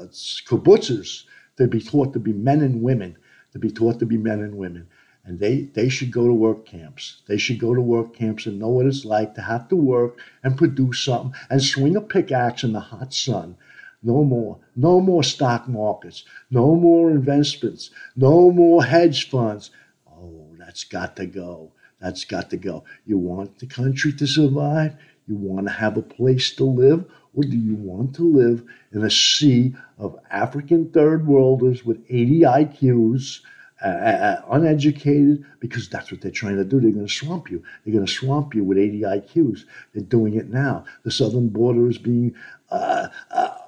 kibbutzes. 0.49 1.25
They'd 1.57 1.71
be 1.71 1.81
taught 1.81 2.13
to 2.13 2.19
be 2.19 2.33
men 2.33 2.61
and 2.61 2.83
women, 2.83 3.17
to 3.53 3.59
be 3.59 3.71
taught 3.71 3.99
to 4.01 4.07
be 4.07 4.17
men 4.17 4.41
and 4.41 4.57
women 4.57 4.89
and 5.27 5.41
they, 5.41 5.63
they 5.75 5.89
should 5.89 6.13
go 6.13 6.27
to 6.27 6.33
work 6.33 6.65
camps. 6.65 7.21
They 7.27 7.37
should 7.37 7.59
go 7.59 7.75
to 7.75 7.81
work 7.81 8.15
camps 8.15 8.47
and 8.47 8.61
know 8.61 8.69
what 8.69 8.87
it's 8.87 9.05
like 9.05 9.35
to 9.35 9.43
have 9.43 9.69
to 9.69 9.77
work 9.77 10.19
and 10.45 10.57
produce 10.57 11.01
something 11.01 11.39
and 11.51 11.61
swing 11.61 11.97
a 11.97 12.01
pickaxe 12.01 12.63
in 12.63 12.73
the 12.73 12.81
hot 12.81 13.13
sun. 13.13 13.57
No 14.03 14.25
more. 14.25 14.59
No 14.75 15.01
more 15.01 15.23
stock 15.23 15.69
markets. 15.69 16.25
No 16.51 16.77
more 16.77 17.11
investments. 17.11 17.91
No 18.15 18.51
more 18.51 18.85
hedge 18.85 19.29
funds. 19.29 19.71
Oh, 20.09 20.49
that's 20.59 20.85
got 20.85 21.17
to 21.17 21.27
go. 21.27 21.73
That's 22.01 22.25
got 22.25 22.51
to 22.51 22.57
go. 22.57 22.85
You 23.07 23.19
want 23.19 23.59
the 23.59 23.67
country 23.67 24.13
to 24.13 24.27
survive? 24.27 24.97
You 25.27 25.37
want 25.37 25.67
to 25.67 25.73
have 25.73 25.97
a 25.97 26.03
place 26.03 26.55
to 26.57 26.65
live? 26.65 27.05
Or 27.35 27.43
do 27.43 27.57
you 27.57 27.75
want 27.75 28.15
to 28.17 28.23
live 28.23 28.65
in 28.93 29.05
a 29.05 29.11
sea 29.11 29.75
of 29.99 30.19
African 30.31 30.91
third 30.91 31.27
worlders 31.27 31.85
with 31.85 32.03
80 32.09 32.41
IQs? 32.41 33.41
Uh, 33.85 33.89
uh, 33.89 34.43
uneducated, 34.53 35.45
because 35.61 35.87
that's 35.91 36.11
what 36.11 36.23
they're 36.23 36.31
trying 36.31 36.57
to 36.57 36.65
do. 36.65 36.81
They're 36.81 36.91
going 36.91 37.07
to 37.07 37.13
swamp 37.13 37.51
you. 37.51 37.63
They're 37.85 37.93
going 37.93 38.07
to 38.07 38.13
swamp 38.13 38.55
you 38.55 38.65
with 38.65 38.79
80 38.79 39.03
IQs. 39.03 39.65
They're 39.93 40.03
doing 40.03 40.35
it 40.35 40.49
now. 40.49 40.87
The 41.03 41.11
southern 41.11 41.51
border 41.51 41.87
is 41.91 41.99
being 41.99 42.35
uh, 42.71 43.09
uh, 43.26 43.26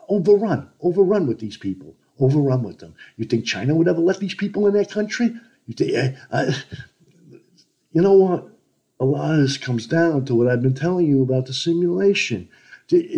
overrun, 0.08 0.70
overrun 0.80 1.26
with 1.26 1.38
these 1.38 1.56
people, 1.56 1.94
overrun 2.20 2.62
with 2.62 2.78
them. 2.78 2.94
You 3.16 3.24
think 3.24 3.44
China 3.44 3.74
would 3.74 3.88
ever 3.88 4.00
let 4.00 4.18
these 4.18 4.34
people 4.34 4.66
in 4.66 4.74
their 4.74 4.84
country? 4.84 5.34
You 5.66 5.74
think, 5.74 6.16
uh, 6.30 6.52
you 7.92 8.02
know 8.02 8.14
what? 8.14 8.48
A 9.00 9.04
lot 9.04 9.34
of 9.34 9.40
this 9.40 9.56
comes 9.56 9.86
down 9.86 10.24
to 10.24 10.34
what 10.34 10.48
I've 10.48 10.62
been 10.62 10.74
telling 10.74 11.06
you 11.06 11.22
about 11.22 11.46
the 11.46 11.54
simulation. 11.54 12.48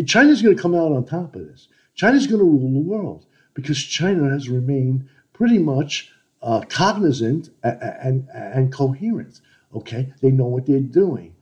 China's 0.07 0.43
going 0.43 0.57
to 0.57 0.63
come 0.63 0.75
out 0.75 0.93
on 0.93 1.07
top 1.07 1.35
of 1.35 1.47
this. 1.47 1.69
China's 1.95 2.27
going 2.27 2.41
to 2.41 2.45
rule 2.45 2.73
the 2.73 2.89
world 2.89 3.25
because 3.55 3.79
China 3.83 4.29
has 4.31 4.49
remained 4.49 5.09
pretty 5.33 5.59
much 5.59 6.11
uh, 6.43 6.61
cognizant 6.69 7.51
and, 7.63 7.83
and, 7.83 8.29
and, 8.33 8.73
coherent. 8.73 9.41
Okay, 9.75 10.13
they 10.21 10.31
know 10.31 10.47
what 10.47 10.67
they're 10.67 10.81
doing. 10.81 11.35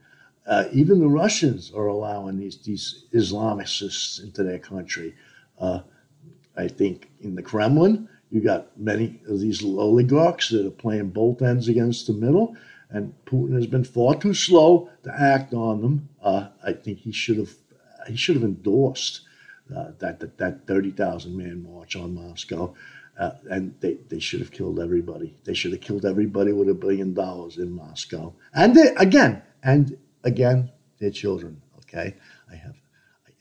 Uh, 0.45 0.65
even 0.71 0.99
the 0.99 1.07
Russians 1.07 1.71
are 1.73 1.87
allowing 1.87 2.37
these 2.37 2.57
these 2.57 3.05
Islamicists 3.13 4.21
into 4.21 4.43
their 4.43 4.59
country. 4.59 5.15
Uh, 5.59 5.81
I 6.55 6.67
think 6.67 7.09
in 7.21 7.35
the 7.35 7.41
Kremlin, 7.41 8.07
you 8.31 8.41
got 8.41 8.77
many 8.77 9.19
of 9.27 9.39
these 9.39 9.63
oligarchs 9.63 10.49
that 10.49 10.65
are 10.65 10.71
playing 10.71 11.09
both 11.09 11.41
ends 11.41 11.67
against 11.67 12.07
the 12.07 12.13
middle, 12.13 12.55
and 12.89 13.13
Putin 13.25 13.55
has 13.55 13.67
been 13.67 13.83
far 13.83 14.15
too 14.15 14.33
slow 14.33 14.89
to 15.03 15.13
act 15.19 15.53
on 15.53 15.81
them. 15.81 16.09
Uh, 16.21 16.47
I 16.63 16.73
think 16.73 16.99
he 16.99 17.11
should 17.11 17.37
have 17.37 17.53
he 18.07 18.15
should 18.15 18.35
have 18.35 18.43
endorsed 18.43 19.21
uh, 19.75 19.91
that, 19.99 20.19
that 20.19 20.37
that 20.37 20.67
thirty 20.67 20.91
thousand 20.91 21.35
man 21.37 21.63
march 21.63 21.95
on 21.95 22.15
Moscow. 22.15 22.73
Uh, 23.17 23.35
and 23.51 23.75
they, 23.81 23.95
they 24.07 24.19
should 24.19 24.39
have 24.39 24.49
killed 24.49 24.79
everybody. 24.79 25.35
They 25.43 25.53
should 25.53 25.73
have 25.73 25.81
killed 25.81 26.05
everybody 26.05 26.53
with 26.53 26.69
a 26.69 26.73
billion 26.73 27.13
dollars 27.13 27.57
in 27.57 27.69
Moscow. 27.69 28.33
And 28.53 28.73
they, 28.73 28.95
again, 28.95 29.41
and 29.61 29.97
again, 30.23 30.71
their 30.99 31.11
children. 31.11 31.61
Okay, 31.79 32.15
I 32.49 32.55
have, 32.55 32.75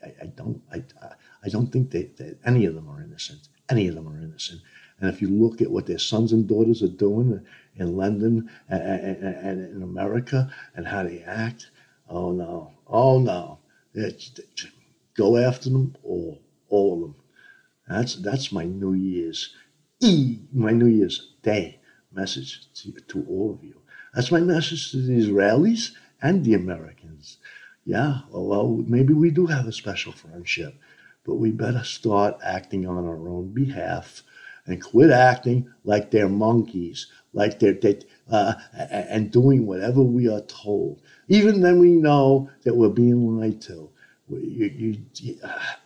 I, 0.02 0.14
I 0.22 0.26
don't, 0.26 0.60
I, 0.72 0.82
I 1.00 1.12
don't 1.48 1.72
think 1.72 1.90
they, 1.90 2.10
that 2.18 2.38
any 2.44 2.66
of 2.66 2.74
them 2.74 2.88
are 2.88 3.02
innocent. 3.02 3.48
Any 3.70 3.88
of 3.88 3.94
them 3.94 4.08
are 4.08 4.18
innocent. 4.18 4.60
And 5.00 5.08
if 5.08 5.22
you 5.22 5.28
look 5.28 5.60
at 5.60 5.70
what 5.70 5.86
their 5.86 5.98
sons 5.98 6.32
and 6.32 6.48
daughters 6.48 6.82
are 6.82 6.88
doing 6.88 7.40
in 7.76 7.96
London 7.96 8.50
and 8.68 9.64
in 9.76 9.82
America 9.82 10.50
and 10.74 10.86
how 10.86 11.04
they 11.04 11.22
act, 11.22 11.70
oh 12.08 12.32
no, 12.32 12.72
oh 12.86 13.20
no, 13.20 13.58
it's, 13.94 14.32
go 15.16 15.36
after 15.36 15.70
them 15.70 15.94
all, 16.02 16.40
all 16.68 16.94
of 16.94 17.00
them. 17.00 17.14
That's 17.88 18.16
that's 18.16 18.52
my 18.52 18.64
New 18.64 18.92
Year's 18.94 19.54
E, 20.00 20.38
my 20.52 20.72
New 20.72 20.86
Year's 20.86 21.34
Day 21.42 21.80
message 22.12 22.66
to, 22.74 22.92
to 22.92 23.26
all 23.28 23.52
of 23.52 23.64
you. 23.64 23.80
That's 24.14 24.30
my 24.30 24.40
message 24.40 24.90
to 24.90 24.98
the 25.00 25.16
Israelis 25.18 25.92
and 26.20 26.44
the 26.44 26.54
Americans. 26.54 27.38
Yeah, 27.84 28.20
well, 28.30 28.84
maybe 28.86 29.14
we 29.14 29.30
do 29.30 29.46
have 29.46 29.66
a 29.66 29.72
special 29.72 30.12
friendship, 30.12 30.74
but 31.28 31.36
we 31.36 31.52
better 31.52 31.84
start 31.84 32.38
acting 32.42 32.88
on 32.88 33.06
our 33.06 33.28
own 33.28 33.52
behalf 33.52 34.22
and 34.66 34.82
quit 34.82 35.10
acting 35.10 35.70
like 35.84 36.10
they're 36.10 36.28
monkeys, 36.28 37.06
like 37.32 37.60
they're, 37.60 37.74
they, 37.74 38.00
uh, 38.30 38.54
and 38.90 39.30
doing 39.30 39.66
whatever 39.66 40.02
we 40.02 40.28
are 40.28 40.40
told. 40.42 41.00
Even 41.28 41.60
then, 41.60 41.78
we 41.78 41.90
know 41.90 42.50
that 42.64 42.74
we're 42.74 42.88
being 42.88 43.38
lied 43.38 43.60
to 43.60 43.90
you, 44.30 44.98
you, 45.20 45.38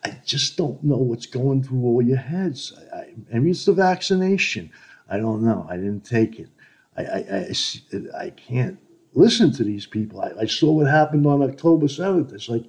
I 0.04 0.18
just 0.25 0.56
don't 0.56 0.82
know 0.82 0.96
what's 0.96 1.26
going 1.26 1.62
through 1.62 1.84
all 1.84 2.02
your 2.02 2.16
heads. 2.16 2.72
I, 2.92 2.96
I, 2.96 3.14
maybe 3.32 3.50
it's 3.50 3.64
the 3.64 3.72
vaccination. 3.72 4.70
I 5.08 5.18
don't 5.18 5.44
know. 5.44 5.66
I 5.68 5.76
didn't 5.76 6.04
take 6.04 6.38
it. 6.38 6.49
I, 6.96 7.04
I, 7.04 7.18
I, 7.18 8.25
I 8.25 8.30
can't 8.30 8.78
listen 9.14 9.52
to 9.52 9.64
these 9.64 9.87
people. 9.87 10.20
I, 10.20 10.42
I 10.42 10.46
saw 10.46 10.72
what 10.72 10.87
happened 10.87 11.26
on 11.26 11.42
October 11.42 11.87
7th. 11.87 12.32
It's 12.32 12.49
like 12.49 12.64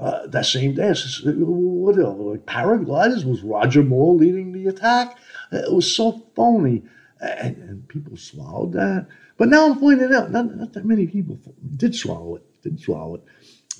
uh, 0.00 0.26
that 0.28 0.46
same 0.46 0.74
day, 0.74 0.88
it's 0.88 1.22
what, 1.24 1.96
like 1.96 2.46
paragliders 2.46 3.24
was 3.24 3.42
Roger 3.42 3.82
Moore 3.82 4.14
leading 4.14 4.52
the 4.52 4.66
attack. 4.68 5.18
It 5.52 5.72
was 5.72 5.94
so 5.94 6.22
phony. 6.34 6.82
And, 7.20 7.56
and 7.58 7.88
people 7.88 8.16
swallowed 8.16 8.72
that. 8.72 9.06
But 9.36 9.48
now 9.48 9.66
I'm 9.66 9.78
pointing 9.78 10.12
out, 10.14 10.30
not, 10.30 10.56
not 10.56 10.72
that 10.72 10.86
many 10.86 11.06
people 11.06 11.38
did 11.76 11.94
swallow 11.94 12.36
it, 12.36 12.62
did 12.62 12.80
swallow 12.80 13.16
it. 13.16 13.24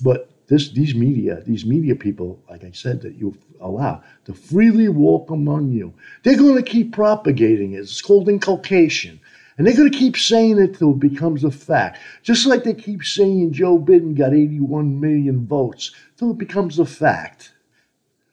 But 0.03 0.29
this, 0.47 0.69
these 0.69 0.93
media, 0.93 1.41
these 1.45 1.65
media 1.65 1.95
people, 1.95 2.43
like 2.49 2.63
I 2.63 2.71
said, 2.71 3.01
that 3.01 3.15
you 3.15 3.35
allow 3.59 4.03
to 4.25 4.33
freely 4.33 4.89
walk 4.89 5.31
among 5.31 5.71
you, 5.71 5.93
they're 6.23 6.37
going 6.37 6.55
to 6.55 6.61
keep 6.61 6.93
propagating 6.93 7.73
it. 7.73 7.79
It's 7.79 8.01
called 8.01 8.29
inculcation. 8.29 9.19
And 9.61 9.67
they're 9.67 9.77
going 9.77 9.91
to 9.91 9.95
keep 9.95 10.17
saying 10.17 10.57
it 10.57 10.79
till 10.79 10.93
it 10.93 10.99
becomes 10.99 11.43
a 11.43 11.51
fact. 11.51 11.99
Just 12.23 12.47
like 12.47 12.63
they 12.63 12.73
keep 12.73 13.03
saying 13.03 13.53
Joe 13.53 13.77
Biden 13.77 14.17
got 14.17 14.33
81 14.33 14.99
million 14.99 15.45
votes 15.45 15.91
till 16.17 16.31
it 16.31 16.39
becomes 16.39 16.79
a 16.79 16.85
fact. 16.85 17.53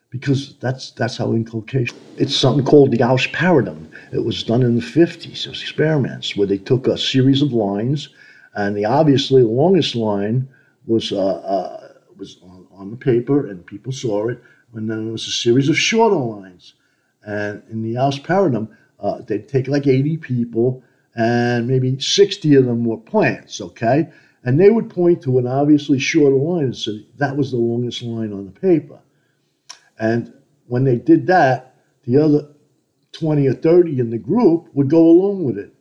Because 0.08 0.56
that's 0.56 0.92
that's 0.92 1.18
how 1.18 1.32
inculcation. 1.32 1.98
It's 2.16 2.34
something 2.34 2.64
called 2.64 2.92
the 2.92 3.02
Asch 3.02 3.30
paradigm. 3.30 3.90
It 4.10 4.24
was 4.24 4.42
done 4.42 4.62
in 4.62 4.76
the 4.76 4.80
50s. 4.80 5.44
It 5.44 5.50
was 5.50 5.60
experiments 5.60 6.34
where 6.34 6.46
they 6.46 6.56
took 6.56 6.86
a 6.86 6.96
series 6.96 7.42
of 7.42 7.52
lines, 7.52 8.08
and 8.54 8.74
the 8.74 8.86
obviously 8.86 9.42
the 9.42 9.48
longest 9.48 9.94
line 9.96 10.48
was 10.86 11.12
uh, 11.12 11.42
uh, 11.44 11.92
was 12.16 12.38
on, 12.42 12.66
on 12.72 12.90
the 12.90 12.96
paper, 12.96 13.48
and 13.48 13.66
people 13.66 13.92
saw 13.92 14.28
it. 14.28 14.42
And 14.72 14.88
then 14.88 15.04
there 15.04 15.12
was 15.12 15.28
a 15.28 15.30
series 15.30 15.68
of 15.68 15.76
shorter 15.76 16.16
lines. 16.16 16.72
And 17.22 17.62
in 17.70 17.82
the 17.82 17.98
Asch 17.98 18.22
paradigm, 18.22 18.74
uh, 18.98 19.20
they'd 19.26 19.46
take 19.46 19.68
like 19.68 19.86
80 19.86 20.16
people 20.16 20.82
and 21.18 21.66
maybe 21.66 21.98
60 21.98 22.54
of 22.54 22.64
them 22.64 22.84
were 22.84 22.96
plants, 22.96 23.60
okay? 23.60 24.08
And 24.44 24.58
they 24.58 24.70
would 24.70 24.88
point 24.88 25.20
to 25.24 25.38
an 25.38 25.48
obviously 25.48 25.98
shorter 25.98 26.36
line 26.36 26.66
and 26.66 26.76
say 26.76 27.04
that 27.16 27.36
was 27.36 27.50
the 27.50 27.56
longest 27.56 28.02
line 28.02 28.32
on 28.32 28.44
the 28.44 28.52
paper. 28.52 29.00
And 29.98 30.32
when 30.68 30.84
they 30.84 30.94
did 30.94 31.26
that, 31.26 31.74
the 32.04 32.18
other 32.18 32.48
20 33.10 33.48
or 33.48 33.54
30 33.54 33.98
in 33.98 34.10
the 34.10 34.18
group 34.18 34.68
would 34.74 34.88
go 34.88 35.04
along 35.04 35.42
with 35.42 35.58
it. 35.58 35.74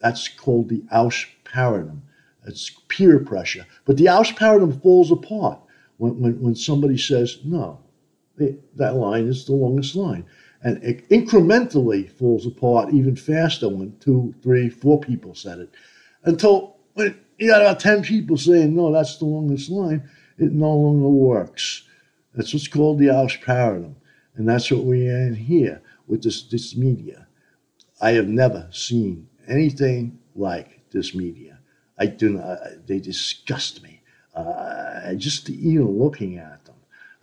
That's 0.00 0.28
called 0.28 0.70
the 0.70 0.82
Asch 0.90 1.28
paradigm. 1.44 2.02
It's 2.46 2.70
peer 2.88 3.18
pressure. 3.18 3.66
But 3.84 3.98
the 3.98 4.08
Asch 4.08 4.34
paradigm 4.34 4.80
falls 4.80 5.10
apart 5.10 5.60
when, 5.98 6.18
when, 6.18 6.40
when 6.40 6.54
somebody 6.54 6.96
says, 6.96 7.36
no, 7.44 7.80
that 8.38 8.94
line 8.94 9.26
is 9.26 9.44
the 9.44 9.52
longest 9.52 9.94
line 9.94 10.24
and 10.62 10.82
it 10.82 11.08
incrementally 11.08 12.10
falls 12.10 12.46
apart 12.46 12.92
even 12.92 13.16
faster 13.16 13.68
when 13.68 13.96
two, 13.98 14.34
three, 14.42 14.68
four 14.68 15.00
people 15.00 15.34
said 15.34 15.58
it. 15.58 15.70
Until 16.24 16.76
when 16.94 17.18
you 17.38 17.48
got 17.48 17.62
about 17.62 17.80
10 17.80 18.02
people 18.02 18.36
saying, 18.36 18.76
no, 18.76 18.92
that's 18.92 19.16
the 19.16 19.24
longest 19.24 19.70
line, 19.70 20.08
it 20.38 20.52
no 20.52 20.74
longer 20.74 21.08
works. 21.08 21.84
That's 22.34 22.52
what's 22.52 22.68
called 22.68 22.98
the 22.98 23.10
Asch 23.10 23.40
paradigm. 23.40 23.96
And 24.36 24.48
that's 24.48 24.70
what 24.70 24.84
we 24.84 25.08
are 25.08 25.26
in 25.26 25.34
here 25.34 25.82
with 26.06 26.22
this, 26.22 26.42
this 26.42 26.76
media. 26.76 27.26
I 28.00 28.12
have 28.12 28.28
never 28.28 28.68
seen 28.70 29.28
anything 29.48 30.18
like 30.34 30.90
this 30.90 31.14
media. 31.14 31.58
I 31.98 32.06
do 32.06 32.30
not, 32.30 32.58
they 32.86 32.98
disgust 32.98 33.82
me. 33.82 34.02
Uh, 34.34 35.14
just 35.14 35.50
even 35.50 35.98
looking 35.98 36.38
at 36.38 36.59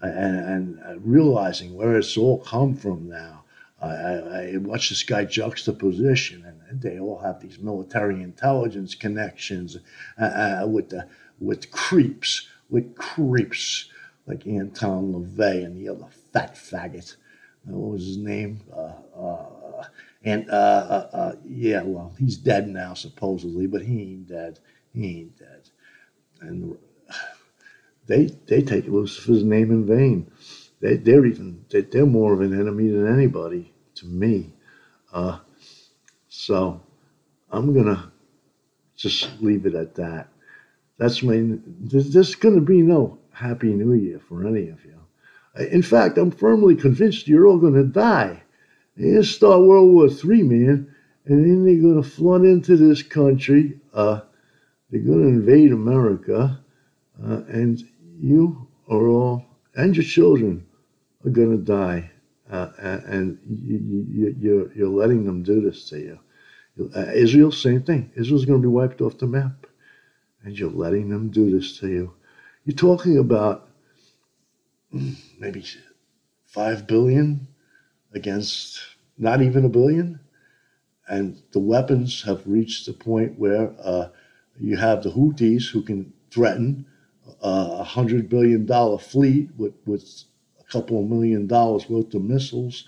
and, 0.01 0.79
and 0.79 1.05
realizing 1.05 1.75
where 1.75 1.97
it's 1.97 2.17
all 2.17 2.39
come 2.39 2.75
from 2.75 3.09
now. 3.09 3.43
I, 3.81 3.87
I, 3.87 4.57
watch 4.57 4.89
this 4.89 5.03
guy 5.03 5.25
juxtaposition, 5.25 6.43
and 6.69 6.81
they 6.81 6.99
all 6.99 7.19
have 7.19 7.39
these 7.39 7.59
military 7.59 8.23
intelligence 8.23 8.95
connections 8.95 9.77
uh, 10.19 10.23
uh, 10.23 10.67
with 10.67 10.89
the 10.89 11.07
with 11.39 11.69
creeps, 11.69 12.47
with 12.69 12.95
creeps 12.95 13.89
like 14.25 14.47
Anton 14.47 15.13
LaVey 15.13 15.63
and 15.63 15.77
the 15.77 15.89
other 15.89 16.07
fat 16.33 16.55
faggot. 16.55 17.15
Uh, 17.67 17.77
what 17.77 17.93
was 17.93 18.05
his 18.05 18.17
name? 18.17 18.61
Uh, 18.75 18.93
uh, 19.15 19.83
and 20.23 20.49
uh, 20.49 21.33
yeah, 21.45 21.83
well, 21.83 22.13
he's 22.17 22.38
dead 22.38 22.67
now 22.67 22.95
supposedly, 22.95 23.67
but 23.67 23.83
he 23.83 24.01
ain't 24.01 24.27
dead. 24.27 24.60
He 24.93 25.19
ain't 25.19 25.38
dead. 25.38 25.69
And 26.41 26.77
they 28.08 28.26
they 28.48 28.62
take 28.62 28.88
Lucifer's 28.88 29.43
name 29.43 29.72
in 29.72 29.86
vain. 29.86 30.32
They, 30.82 30.98
they're 30.98 31.26
even 31.26 31.65
they, 31.70 31.82
they're 31.82 32.06
more 32.06 32.34
of 32.34 32.41
an 32.41 32.60
enemy 32.60 32.89
than 32.89 33.12
anybody 33.12 33.74
to 33.96 34.06
me. 34.06 34.54
Uh, 35.12 35.39
so 36.28 36.82
I'm 37.52 37.74
gonna 37.74 38.12
just 38.96 39.30
leave 39.41 39.65
it 39.65 39.76
at 39.76 39.96
that. 39.96 40.30
That's 40.98 41.22
my. 41.24 41.58
There's, 41.80 42.12
there's 42.12 42.36
gonna 42.36 42.62
be 42.62 42.82
no 42.82 43.20
Happy 43.32 43.74
New 43.74 43.93
Year 43.93 44.20
for 44.20 44.46
any 44.46 44.70
of 44.70 44.84
you. 44.86 44.96
In 45.70 45.82
fact, 45.82 46.17
I'm 46.17 46.32
firmly 46.32 46.76
convinced 46.76 47.28
you're 47.28 47.48
all 47.48 47.58
gonna 47.58 47.84
die. 47.84 48.43
They're 48.96 49.13
gonna 49.13 49.24
start 49.24 49.62
World 49.62 49.93
War 49.93 50.10
Three, 50.10 50.43
man, 50.43 50.93
and 51.26 51.46
then 51.46 51.65
they're 51.65 51.82
gonna 51.82 52.04
flood 52.04 52.43
into 52.43 52.78
this 52.78 53.04
country. 53.04 53.80
Uh, 53.93 54.22
they're 54.89 55.02
gonna 55.02 55.28
invade 55.28 55.72
America, 55.72 56.60
uh, 57.24 57.41
and 57.48 57.84
you 58.19 58.67
are 58.89 59.08
all, 59.08 59.45
and 59.75 59.95
your 59.95 60.06
children, 60.06 60.65
are 61.25 61.30
going 61.30 61.51
to 61.51 61.63
die. 61.63 62.12
Uh, 62.49 62.69
and 62.80 63.38
you, 63.45 64.06
you, 64.39 64.71
you're, 64.73 64.88
letting 64.88 65.25
them 65.25 65.43
do 65.43 65.60
this 65.60 65.89
to 65.89 65.99
you. 65.99 66.19
Uh, 66.95 67.12
Israel, 67.13 67.51
same 67.51 67.84
thing. 67.84 68.12
Israel's 68.15 68.45
going 68.45 68.62
to 68.62 68.67
be 68.67 68.71
wiped 68.71 69.01
off 69.01 69.17
the 69.17 69.27
map. 69.27 69.67
And 70.43 70.58
you're 70.58 70.71
letting 70.71 71.10
them 71.10 71.30
do 71.30 71.51
this 71.51 71.77
to 71.80 71.89
you. 71.89 72.13
You're 72.63 72.75
talking 72.75 73.17
about 73.17 73.67
maybe 75.39 75.65
5 76.45 76.88
billion 76.88 77.47
against 78.13 78.80
not 79.17 79.41
even 79.41 79.65
a 79.65 79.69
billion. 79.69 80.19
And 81.10 81.41
the 81.51 81.60
weapons 81.60 82.23
have 82.23 82.45
reached 82.45 82.86
the 82.86 82.93
point 82.93 83.38
where 83.38 83.73
uh, 83.82 84.10
you 84.60 84.77
have 84.77 85.03
the 85.03 85.10
Houthis 85.10 85.69
who 85.69 85.82
can 85.82 86.13
threaten 86.32 86.86
a 87.41 87.83
hundred 87.83 88.29
billion 88.29 88.65
dollar 88.65 88.97
fleet 88.97 89.49
with, 89.57 89.73
with 89.85 90.23
a 90.59 90.63
couple 90.71 90.99
of 91.01 91.09
million 91.09 91.47
dollars 91.47 91.89
worth 91.89 92.13
of 92.13 92.23
missiles. 92.23 92.87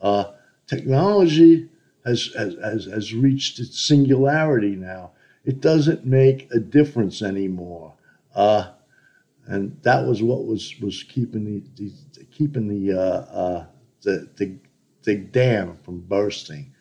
Uh, 0.00 0.32
technology 0.66 1.68
has, 2.04 2.32
has, 2.36 2.84
has 2.86 3.14
reached 3.14 3.58
its 3.58 3.86
singularity 3.86 4.76
now. 4.76 5.12
It 5.44 5.60
doesn't 5.60 6.04
make 6.06 6.48
a 6.52 6.58
difference 6.58 7.22
anymore. 7.22 7.94
Uh, 8.34 8.70
and 9.46 9.78
that 9.82 10.06
was 10.06 10.22
what 10.22 10.46
was, 10.46 10.74
was 10.80 11.02
keeping 11.02 11.44
the, 11.44 11.62
the 12.16 12.24
keeping 12.26 12.68
the, 12.68 12.98
uh, 12.98 13.20
uh, 13.30 13.66
the, 14.02 14.28
the, 14.36 14.56
the 15.02 15.16
dam 15.16 15.78
from 15.82 16.00
bursting. 16.00 16.72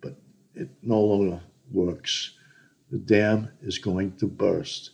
But 0.00 0.16
it 0.54 0.68
no 0.82 1.00
longer 1.00 1.40
works. 1.72 2.34
The 2.90 2.98
dam 2.98 3.48
is 3.62 3.78
going 3.78 4.16
to 4.18 4.26
burst. 4.26 4.90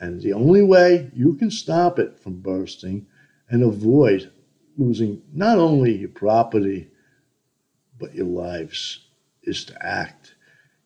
And 0.00 0.20
the 0.20 0.32
only 0.32 0.62
way 0.62 1.10
you 1.14 1.34
can 1.34 1.50
stop 1.50 1.98
it 1.98 2.18
from 2.18 2.40
bursting 2.40 3.06
and 3.48 3.62
avoid 3.62 4.30
losing 4.76 5.22
not 5.32 5.58
only 5.58 5.96
your 5.96 6.08
property, 6.08 6.88
but 7.98 8.14
your 8.14 8.26
lives 8.26 9.06
is 9.44 9.64
to 9.66 9.86
act. 9.86 10.34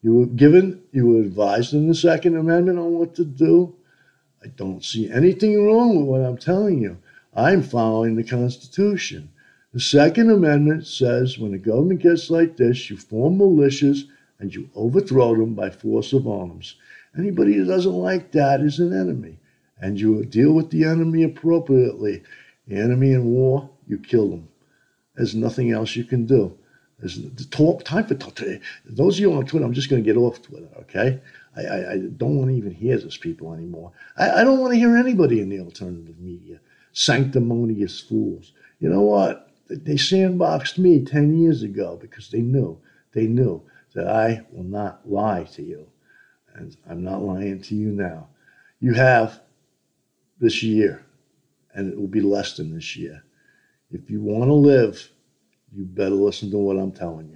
You 0.02 0.14
were 0.14 0.26
given, 0.26 0.82
you 0.92 1.06
were 1.06 1.20
advised 1.20 1.72
in 1.72 1.88
the 1.88 1.94
Second 1.94 2.36
Amendment 2.36 2.78
on 2.78 2.92
what 2.92 3.14
to 3.16 3.24
do. 3.24 3.74
I 4.42 4.48
don't 4.48 4.84
see 4.84 5.10
anything 5.10 5.64
wrong 5.64 5.96
with 5.96 6.06
what 6.06 6.20
I'm 6.20 6.38
telling 6.38 6.80
you. 6.80 6.98
I'm 7.34 7.62
following 7.62 8.14
the 8.14 8.24
Constitution. 8.24 9.30
The 9.72 9.80
Second 9.80 10.30
Amendment 10.30 10.86
says 10.86 11.38
when 11.38 11.54
a 11.54 11.58
government 11.58 12.02
gets 12.02 12.30
like 12.30 12.56
this, 12.56 12.88
you 12.88 12.96
form 12.96 13.38
militias 13.38 14.04
and 14.38 14.54
you 14.54 14.70
overthrow 14.74 15.34
them 15.34 15.54
by 15.54 15.70
force 15.70 16.12
of 16.12 16.28
arms. 16.28 16.76
Anybody 17.16 17.54
who 17.54 17.64
doesn't 17.64 17.92
like 17.92 18.32
that 18.32 18.60
is 18.60 18.78
an 18.78 18.92
enemy. 18.92 19.38
And 19.80 19.98
you 19.98 20.24
deal 20.24 20.52
with 20.52 20.70
the 20.70 20.84
enemy 20.84 21.22
appropriately. 21.22 22.22
The 22.66 22.76
enemy 22.76 23.12
in 23.12 23.24
war, 23.26 23.70
you 23.86 23.98
kill 23.98 24.28
them. 24.28 24.48
There's 25.14 25.34
nothing 25.34 25.70
else 25.70 25.96
you 25.96 26.04
can 26.04 26.26
do. 26.26 26.56
There's 26.98 27.20
the 27.20 27.44
talk 27.44 27.84
time 27.84 28.06
for 28.06 28.14
talk. 28.14 28.38
Those 28.84 29.16
of 29.16 29.20
you 29.20 29.32
on 29.32 29.46
Twitter, 29.46 29.64
I'm 29.64 29.72
just 29.72 29.88
going 29.88 30.02
to 30.02 30.06
get 30.06 30.18
off 30.18 30.42
Twitter, 30.42 30.68
okay? 30.80 31.20
I, 31.56 31.62
I, 31.62 31.92
I 31.92 31.98
don't 31.98 32.36
want 32.36 32.50
to 32.50 32.56
even 32.56 32.72
hear 32.72 32.98
those 32.98 33.16
people 33.16 33.54
anymore. 33.54 33.92
I, 34.16 34.40
I 34.40 34.44
don't 34.44 34.58
want 34.58 34.72
to 34.72 34.78
hear 34.78 34.96
anybody 34.96 35.40
in 35.40 35.48
the 35.48 35.60
alternative 35.60 36.18
media. 36.18 36.60
Sanctimonious 36.92 38.00
fools. 38.00 38.52
You 38.80 38.88
know 38.88 39.02
what? 39.02 39.50
They 39.70 39.94
sandboxed 39.94 40.78
me 40.78 41.04
10 41.04 41.38
years 41.38 41.62
ago 41.62 41.98
because 42.00 42.30
they 42.30 42.40
knew, 42.40 42.80
they 43.12 43.26
knew 43.26 43.62
that 43.94 44.08
I 44.08 44.42
will 44.50 44.64
not 44.64 45.08
lie 45.08 45.44
to 45.54 45.62
you 45.62 45.86
and 46.58 46.76
I'm 46.88 47.02
not 47.02 47.22
lying 47.22 47.60
to 47.62 47.74
you 47.74 47.88
now. 47.88 48.28
You 48.80 48.94
have 48.94 49.40
this 50.40 50.62
year, 50.62 51.04
and 51.74 51.92
it 51.92 51.98
will 51.98 52.08
be 52.08 52.20
less 52.20 52.56
than 52.56 52.74
this 52.74 52.96
year. 52.96 53.22
If 53.90 54.10
you 54.10 54.20
want 54.20 54.48
to 54.48 54.54
live, 54.54 55.10
you 55.74 55.84
better 55.84 56.14
listen 56.14 56.50
to 56.50 56.58
what 56.58 56.76
I'm 56.76 56.92
telling 56.92 57.20
you. 57.20 57.26